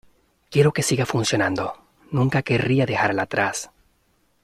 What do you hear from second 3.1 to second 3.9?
atrás.